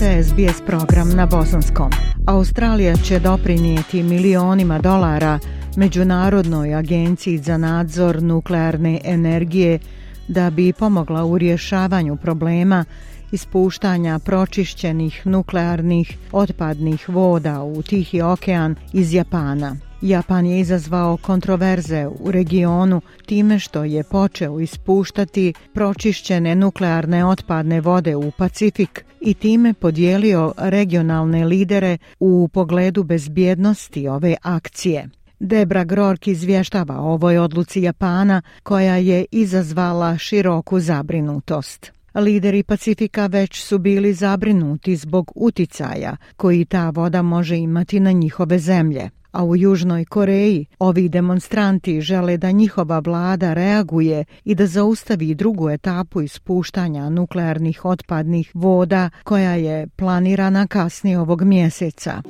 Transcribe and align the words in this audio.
Slušate 0.00 0.22
SBS 0.22 0.60
program 0.66 1.10
na 1.16 1.26
bosanskom. 1.26 1.90
Australija 2.26 2.96
će 2.96 3.18
doprinijeti 3.18 4.02
milionima 4.02 4.78
dolara 4.78 5.38
Međunarodnoj 5.76 6.74
agenciji 6.74 7.38
za 7.38 7.58
nadzor 7.58 8.22
nuklearne 8.22 9.00
energije 9.04 9.78
da 10.28 10.50
bi 10.50 10.72
pomogla 10.72 11.24
u 11.24 11.38
rješavanju 11.38 12.16
problema 12.16 12.84
ispuštanja 13.32 14.18
pročišćenih 14.18 15.26
nuklearnih 15.26 16.18
otpadnih 16.32 17.08
voda 17.08 17.62
u 17.62 17.82
Tihi 17.82 18.20
okean 18.22 18.74
iz 18.92 19.14
Japana. 19.14 19.89
Japan 20.02 20.46
je 20.46 20.60
izazvao 20.60 21.16
kontroverze 21.16 22.06
u 22.20 22.30
regionu 22.30 23.00
time 23.26 23.58
što 23.58 23.84
je 23.84 24.04
počeo 24.04 24.60
ispuštati 24.60 25.54
pročišćene 25.74 26.54
nuklearne 26.54 27.26
otpadne 27.26 27.80
vode 27.80 28.16
u 28.16 28.30
Pacifik 28.30 29.04
i 29.20 29.34
time 29.34 29.74
podijelio 29.74 30.52
regionalne 30.58 31.44
lidere 31.44 31.98
u 32.20 32.48
pogledu 32.52 33.02
bezbjednosti 33.02 34.08
ove 34.08 34.36
akcije. 34.42 35.08
Debra 35.40 35.84
Grork 35.84 36.26
izvještava 36.26 37.00
o 37.00 37.12
ovoj 37.12 37.38
odluci 37.38 37.82
Japana 37.82 38.42
koja 38.62 38.96
je 38.96 39.24
izazvala 39.30 40.18
široku 40.18 40.80
zabrinutost. 40.80 41.92
Lideri 42.14 42.62
Pacifika 42.62 43.26
već 43.26 43.62
su 43.62 43.78
bili 43.78 44.14
zabrinuti 44.14 44.96
zbog 44.96 45.32
uticaja 45.34 46.16
koji 46.36 46.64
ta 46.64 46.90
voda 46.90 47.22
može 47.22 47.56
imati 47.56 48.00
na 48.00 48.12
njihove 48.12 48.58
zemlje 48.58 49.10
a 49.32 49.44
u 49.44 49.56
Južnoj 49.56 50.04
Koreji 50.04 50.66
ovi 50.78 51.08
demonstranti 51.08 52.00
žele 52.00 52.36
da 52.36 52.50
njihova 52.50 52.98
vlada 52.98 53.54
reaguje 53.54 54.24
i 54.44 54.54
da 54.54 54.66
zaustavi 54.66 55.34
drugu 55.34 55.70
etapu 55.70 56.20
ispuštanja 56.20 57.08
nuklearnih 57.08 57.84
otpadnih 57.84 58.50
voda 58.54 59.10
koja 59.24 59.54
je 59.54 59.86
planirana 59.96 60.66
kasnije 60.66 61.18
ovog 61.18 61.42
mjeseca. 61.42 62.22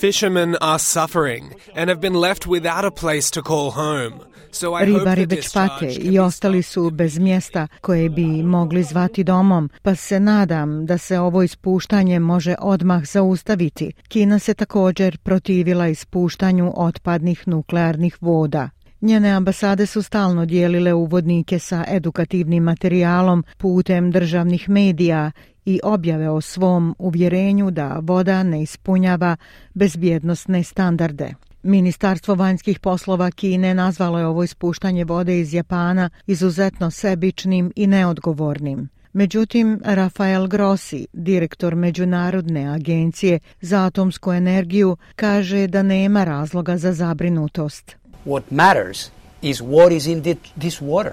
Fishermen 0.00 0.56
are 0.60 0.78
suffering 0.78 1.44
and 1.76 1.88
have 1.88 2.00
been 2.00 2.16
left 2.16 2.46
without 2.46 2.84
a 2.84 2.90
place 2.90 3.30
to 3.30 3.42
call 3.42 3.70
home. 3.70 4.32
Ribari 4.80 5.26
već 5.26 5.52
pate 5.52 5.86
i 5.86 6.18
ostali 6.18 6.62
su 6.62 6.90
bez 6.90 7.18
mjesta 7.18 7.68
koje 7.80 8.08
bi 8.08 8.42
mogli 8.42 8.82
zvati 8.82 9.24
domom, 9.24 9.70
pa 9.82 9.94
se 9.94 10.20
nadam 10.20 10.86
da 10.86 10.98
se 10.98 11.18
ovo 11.18 11.42
ispuštanje 11.42 12.18
može 12.18 12.54
odmah 12.58 13.04
zaustaviti. 13.04 13.92
Kina 14.08 14.38
se 14.38 14.54
također 14.54 15.18
protivila 15.62 15.88
ispuštanju 15.88 16.72
otpadnih 16.76 17.48
nuklearnih 17.48 18.16
voda. 18.20 18.70
Njene 19.00 19.30
ambasade 19.30 19.86
su 19.86 20.02
stalno 20.02 20.46
dijelile 20.46 20.94
uvodnike 20.94 21.58
sa 21.58 21.84
edukativnim 21.88 22.62
materijalom 22.62 23.44
putem 23.58 24.10
državnih 24.10 24.68
medija 24.68 25.30
i 25.64 25.80
objave 25.84 26.30
o 26.30 26.40
svom 26.40 26.94
uvjerenju 26.98 27.70
da 27.70 27.98
voda 28.02 28.42
ne 28.42 28.62
ispunjava 28.62 29.36
bezbjednostne 29.74 30.62
standarde. 30.62 31.34
Ministarstvo 31.62 32.34
vanjskih 32.34 32.80
poslova 32.80 33.30
Kine 33.30 33.74
nazvalo 33.74 34.18
je 34.18 34.26
ovo 34.26 34.42
ispuštanje 34.42 35.04
vode 35.04 35.40
iz 35.40 35.54
Japana 35.54 36.10
izuzetno 36.26 36.90
sebičnim 36.90 37.72
i 37.76 37.86
neodgovornim. 37.86 38.88
Međutim, 39.12 39.80
Rafael 39.84 40.46
Grossi, 40.46 41.06
direktor 41.12 41.74
Međunarodne 41.74 42.74
agencije 42.74 43.38
za 43.60 43.84
atomsku 43.84 44.32
energiju, 44.32 44.96
kaže 45.16 45.66
da 45.66 45.82
nema 45.82 46.24
razloga 46.24 46.76
za 46.76 46.92
zabrinutost. 46.92 47.96
What 48.26 48.42
matters 48.50 49.10
is 49.42 49.60
what 49.60 49.92
is 49.92 50.06
in 50.06 50.22
this 50.58 50.80
water. 50.80 51.12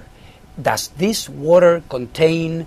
Does 0.57 0.87
this 0.87 1.29
water 1.29 1.81
contain 1.91 2.65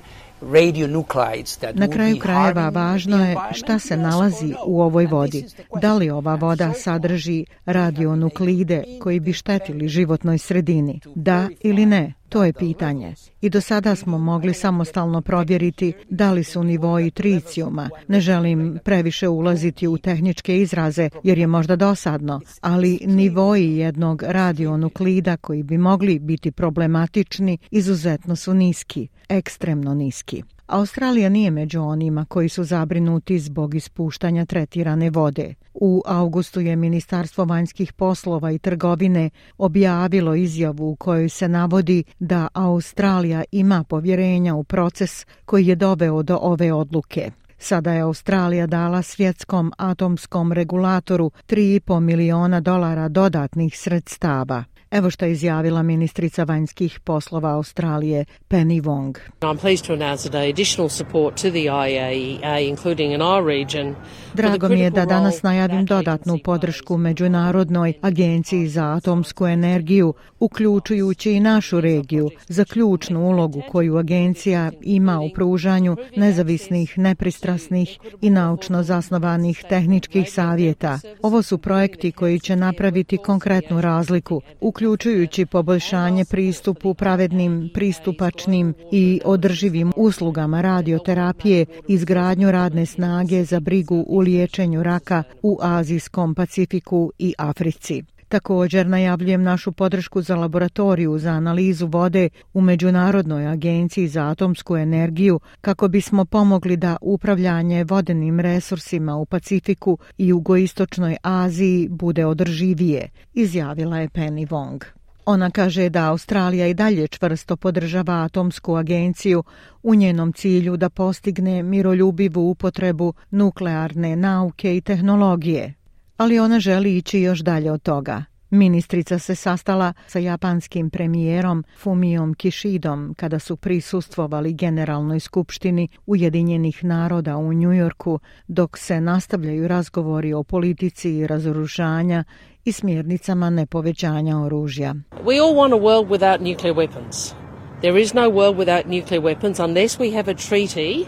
Na 1.74 1.88
kraju 1.88 2.18
krajeva 2.18 2.68
važno 2.68 3.26
je 3.26 3.36
šta 3.52 3.78
se 3.78 3.96
nalazi 3.96 4.54
u 4.66 4.82
ovoj 4.82 5.06
vodi. 5.06 5.44
Da 5.80 5.94
li 5.94 6.10
ova 6.10 6.34
voda 6.34 6.72
sadrži 6.72 7.44
radionuklide 7.64 8.84
koji 9.00 9.20
bi 9.20 9.32
štetili 9.32 9.88
životnoj 9.88 10.38
sredini? 10.38 11.00
Da 11.14 11.48
ili 11.60 11.86
ne? 11.86 12.12
To 12.32 12.44
je 12.44 12.52
pitanje. 12.52 13.14
I 13.40 13.50
do 13.50 13.60
sada 13.60 13.94
smo 13.94 14.18
mogli 14.18 14.54
samostalno 14.54 15.20
provjeriti 15.20 15.92
da 16.10 16.32
li 16.32 16.44
su 16.44 16.64
nivoji 16.64 17.10
tricijuma. 17.10 17.90
Ne 18.08 18.20
želim 18.20 18.78
previše 18.84 19.28
ulaziti 19.28 19.88
u 19.88 19.98
tehničke 19.98 20.58
izraze 20.58 21.10
jer 21.22 21.38
je 21.38 21.46
možda 21.46 21.76
dosadno, 21.76 22.40
ali 22.60 22.98
nivoji 23.06 23.76
jednog 23.76 24.22
radionuklida 24.22 25.36
koji 25.36 25.62
bi 25.62 25.78
mogli 25.78 26.18
biti 26.18 26.52
problematični 26.52 27.58
izuzetno 27.70 28.36
su 28.36 28.54
niski, 28.54 29.08
ekstremno 29.28 29.94
niski. 29.94 30.42
Australija 30.66 31.28
nije 31.28 31.50
među 31.50 31.80
onima 31.80 32.24
koji 32.24 32.48
su 32.48 32.64
zabrinuti 32.64 33.38
zbog 33.38 33.74
ispuštanja 33.74 34.44
tretirane 34.44 35.10
vode. 35.10 35.54
U 35.74 36.02
augustu 36.06 36.60
je 36.60 36.76
Ministarstvo 36.76 37.44
vanjskih 37.44 37.92
poslova 37.92 38.50
i 38.50 38.58
trgovine 38.58 39.30
objavilo 39.58 40.34
izjavu 40.34 40.90
u 40.90 40.96
kojoj 40.96 41.28
se 41.28 41.48
navodi 41.48 42.04
da 42.18 42.48
Australija 42.52 43.44
ima 43.52 43.84
povjerenja 43.84 44.54
u 44.54 44.64
proces 44.64 45.26
koji 45.44 45.66
je 45.66 45.76
doveo 45.76 46.22
do 46.22 46.38
ove 46.42 46.72
odluke. 46.72 47.30
Sada 47.58 47.92
je 47.92 48.00
Australija 48.00 48.66
dala 48.66 49.02
svjetskom 49.02 49.72
atomskom 49.78 50.52
regulatoru 50.52 51.30
3,5 51.48 52.00
miliona 52.00 52.60
dolara 52.60 53.08
dodatnih 53.08 53.78
sredstava. 53.78 54.64
Evo 54.92 55.10
što 55.10 55.24
je 55.24 55.32
izjavila 55.32 55.82
ministrica 55.82 56.44
vanjskih 56.44 57.00
poslova 57.00 57.50
Australije 57.54 58.24
Penny 58.48 58.82
Wong. 58.82 59.18
I'm 59.40 59.58
pleased 59.58 59.86
to 59.86 59.92
announce 59.92 60.28
today 60.28 60.52
additional 60.52 60.88
support 60.88 61.42
to 61.42 61.50
the 61.50 61.66
IAEA 61.66 62.68
including 62.68 63.12
in 63.12 63.22
our 63.22 63.46
region. 63.46 63.94
Drago 64.34 64.68
mi 64.68 64.80
je 64.80 64.90
da 64.90 65.04
danas 65.04 65.42
najavim 65.42 65.86
dodatnu 65.86 66.38
podršku 66.44 66.96
Međunarodnoj 66.96 67.92
agenciji 68.02 68.68
za 68.68 68.84
atomsku 68.84 69.46
energiju, 69.46 70.14
uključujući 70.40 71.32
i 71.32 71.40
našu 71.40 71.80
regiju, 71.80 72.30
za 72.48 72.64
ključnu 72.64 73.26
ulogu 73.28 73.62
koju 73.70 73.96
agencija 73.96 74.70
ima 74.82 75.20
u 75.20 75.30
pružanju 75.34 75.96
nezavisnih, 76.16 76.98
nepristrasnih 76.98 77.98
i 78.20 78.30
naučno 78.30 78.82
zasnovanih 78.82 79.64
tehničkih 79.68 80.32
savjeta. 80.32 80.98
Ovo 81.22 81.42
su 81.42 81.58
projekti 81.58 82.12
koji 82.12 82.40
će 82.40 82.56
napraviti 82.56 83.16
konkretnu 83.16 83.80
razliku, 83.80 84.40
uključujući 84.60 84.81
uključujući 84.82 85.46
poboljšanje 85.46 86.24
pristupu 86.24 86.94
pravednim, 86.94 87.70
pristupačnim 87.74 88.74
i 88.92 89.20
održivim 89.24 89.92
uslugama 89.96 90.60
radioterapije, 90.60 91.66
izgradnju 91.88 92.50
radne 92.50 92.86
snage 92.86 93.44
za 93.44 93.60
brigu 93.60 94.04
u 94.08 94.18
liječenju 94.18 94.82
raka 94.82 95.22
u 95.42 95.58
Azijskom 95.62 96.34
Pacifiku 96.34 97.12
i 97.18 97.34
Africi. 97.38 98.02
Također 98.32 98.86
najavljujem 98.86 99.42
našu 99.42 99.72
podršku 99.72 100.22
za 100.22 100.36
laboratoriju 100.36 101.18
za 101.18 101.30
analizu 101.30 101.86
vode 101.86 102.28
u 102.54 102.60
Međunarodnoj 102.60 103.46
agenciji 103.46 104.08
za 104.08 104.28
atomsku 104.28 104.76
energiju 104.76 105.40
kako 105.60 105.88
bismo 105.88 106.24
pomogli 106.24 106.76
da 106.76 106.96
upravljanje 107.00 107.84
vodenim 107.84 108.40
resursima 108.40 109.16
u 109.16 109.26
Pacifiku 109.26 109.98
i 110.18 110.28
jugoistočnoj 110.28 111.16
Aziji 111.22 111.88
bude 111.88 112.26
održivije, 112.26 113.08
izjavila 113.34 113.98
je 113.98 114.08
Penny 114.08 114.48
Wong. 114.48 114.84
Ona 115.26 115.50
kaže 115.50 115.88
da 115.88 116.10
Australija 116.10 116.66
i 116.66 116.74
dalje 116.74 117.08
čvrsto 117.08 117.56
podržava 117.56 118.14
atomsku 118.14 118.76
agenciju 118.76 119.42
u 119.82 119.94
njenom 119.94 120.32
cilju 120.32 120.76
da 120.76 120.90
postigne 120.90 121.62
miroljubivu 121.62 122.50
upotrebu 122.50 123.14
nuklearne 123.30 124.16
nauke 124.16 124.76
i 124.76 124.80
tehnologije, 124.80 125.74
ali 126.16 126.38
ona 126.38 126.60
želi 126.60 126.96
ići 126.96 127.20
još 127.20 127.40
dalje 127.40 127.72
od 127.72 127.82
toga. 127.82 128.24
Ministrica 128.50 129.18
se 129.18 129.34
sastala 129.34 129.92
sa 130.06 130.18
japanskim 130.18 130.90
premijerom 130.90 131.64
Fumijom 131.78 132.34
Kishidom 132.34 133.14
kada 133.16 133.38
su 133.38 133.56
prisustvovali 133.56 134.54
Generalnoj 134.54 135.20
skupštini 135.20 135.88
Ujedinjenih 136.06 136.84
naroda 136.84 137.36
u 137.36 137.52
Njujorku, 137.52 138.18
dok 138.48 138.78
se 138.78 139.00
nastavljaju 139.00 139.68
razgovori 139.68 140.32
o 140.32 140.42
politici 140.42 141.10
i 141.10 141.26
razoružanja 141.26 142.24
i 142.64 142.72
smjernicama 142.72 143.50
nepovećanja 143.50 144.38
oružja. 144.38 144.94
We 145.24 145.42
all 145.42 145.54
want 145.54 145.72
a 145.72 145.82
world 145.82 146.08
without 146.08 146.40
nuclear 146.40 146.76
weapons. 146.76 147.34
There 147.80 148.02
is 148.02 148.14
no 148.14 148.22
world 148.22 148.56
without 148.56 148.86
nuclear 148.86 149.22
weapons 149.22 149.64
unless 149.64 149.98
we 149.98 150.16
have 150.16 150.30
a 150.30 150.34
treaty 150.34 151.06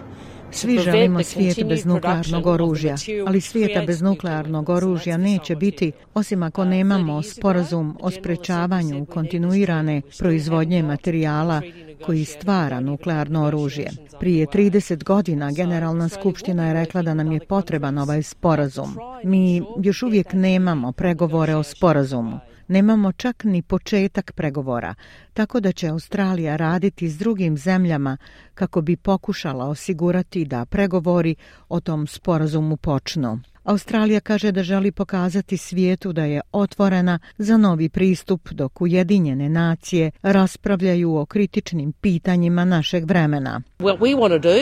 Svi 0.50 0.78
želimo 0.78 1.22
svijet 1.22 1.68
bez 1.68 1.84
nuklearnog 1.84 2.46
oružja, 2.46 2.96
ali 3.26 3.40
svijeta 3.40 3.82
bez 3.86 4.02
nuklearnog 4.02 4.68
oružja 4.68 5.16
neće 5.16 5.56
biti 5.56 5.92
osim 6.14 6.42
ako 6.42 6.64
nemamo 6.64 7.22
sporazum 7.22 7.96
o 8.00 8.10
sprečavanju 8.10 9.06
kontinuirane 9.06 10.02
proizvodnje 10.18 10.82
materijala 10.82 11.62
koji 12.06 12.24
stvara 12.24 12.80
nuklearno 12.80 13.44
oružje. 13.44 13.90
Prije 14.20 14.46
30 14.46 15.04
godina 15.04 15.50
Generalna 15.52 16.08
skupština 16.08 16.66
je 16.66 16.74
rekla 16.74 17.02
da 17.02 17.14
nam 17.14 17.32
je 17.32 17.40
potreban 17.40 17.98
ovaj 17.98 18.22
sporazum. 18.22 18.96
Mi 19.24 19.62
još 19.82 20.02
uvijek 20.02 20.32
nemamo 20.32 20.92
pregovore 20.92 21.54
o 21.54 21.62
sporazumu. 21.62 22.40
Nemamo 22.68 23.12
čak 23.12 23.44
ni 23.44 23.62
početak 23.62 24.32
pregovora, 24.32 24.94
tako 25.32 25.60
da 25.60 25.72
će 25.72 25.88
Australija 25.88 26.56
raditi 26.56 27.08
s 27.08 27.18
drugim 27.18 27.58
zemljama 27.58 28.16
kako 28.54 28.80
bi 28.80 28.96
pokušala 28.96 29.66
osigurati 29.66 30.44
da 30.44 30.64
pregovori 30.64 31.36
o 31.68 31.80
tom 31.80 32.06
sporazumu 32.06 32.76
počnu. 32.76 33.40
Australija 33.64 34.20
kaže 34.20 34.52
da 34.52 34.62
želi 34.62 34.92
pokazati 34.92 35.56
svijetu 35.56 36.12
da 36.12 36.24
je 36.24 36.40
otvorena 36.52 37.18
za 37.38 37.56
novi 37.56 37.88
pristup 37.88 38.50
dok 38.50 38.80
Ujedinjene 38.80 39.48
nacije 39.48 40.10
raspravljaju 40.22 41.16
o 41.16 41.26
kritičnim 41.26 41.92
pitanjima 41.92 42.64
našeg 42.64 43.04
vremena. 43.04 43.60
What 43.78 43.98
we 43.98 44.16
want 44.16 44.28
to 44.28 44.38
do 44.38 44.56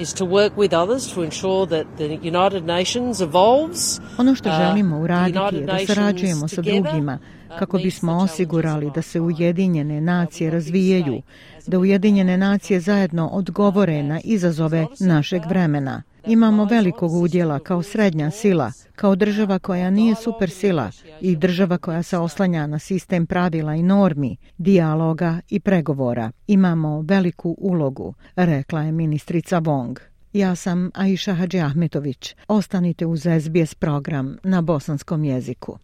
is 0.00 0.14
to 0.14 0.24
work 0.24 0.50
with 0.56 0.82
others 0.82 1.14
to 1.14 1.24
ensure 1.24 1.66
that 1.66 1.86
the 1.96 2.28
United 2.28 2.64
Nations 2.64 3.20
evolves. 3.20 4.00
Ono 4.18 4.34
što 4.34 4.48
uh, 4.48 4.54
želimo 4.56 5.00
uraditi 5.00 5.56
je 5.56 5.66
da 5.66 5.78
sarađujemo 5.86 6.48
sa 6.48 6.62
drugima 6.62 7.18
kako 7.58 7.78
bismo 7.78 8.16
osigurali 8.16 8.90
da 8.94 9.02
se 9.02 9.20
Ujedinjene 9.20 10.00
nacije 10.00 10.50
razvijaju, 10.50 11.22
da 11.66 11.78
Ujedinjene 11.78 12.36
nacije 12.36 12.80
zajedno 12.80 13.28
odgovore 13.28 14.02
na 14.02 14.20
izazove 14.24 14.86
našeg 15.00 15.42
vremena. 15.48 16.02
Imamo 16.26 16.64
velikog 16.64 17.12
udjela 17.12 17.58
kao 17.58 17.82
srednja 17.82 18.30
sila, 18.30 18.72
kao 18.96 19.16
država 19.16 19.58
koja 19.58 19.90
nije 19.90 20.14
supersila 20.14 20.90
i 21.20 21.36
država 21.36 21.78
koja 21.78 22.02
se 22.02 22.18
oslanja 22.18 22.66
na 22.66 22.78
sistem 22.78 23.26
pravila 23.26 23.74
i 23.74 23.82
normi, 23.82 24.36
dijaloga 24.58 25.40
i 25.48 25.60
pregovora. 25.60 26.30
Imamo 26.46 27.00
veliku 27.00 27.56
ulogu, 27.58 28.14
rekla 28.36 28.82
je 28.82 28.92
ministrica 28.92 29.60
Wong. 29.60 29.98
Ja 30.32 30.54
sam 30.54 30.90
Aisha 30.94 31.34
Hadži 31.34 31.60
Ahmetović. 31.60 32.36
Ostanite 32.48 33.06
uz 33.06 33.20
SBS 33.20 33.74
program 33.74 34.36
na 34.42 34.60
bosanskom 34.62 35.24
jeziku. 35.24 35.78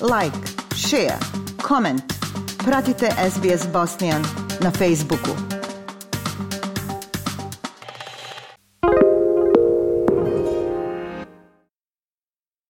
Like, 0.00 0.38
share, 0.74 1.18
comment. 1.68 2.02
Pratite 2.64 3.10
SBS 3.30 3.72
Bosnian 3.72 4.22
na 4.62 4.70
Facebooku. 4.70 5.59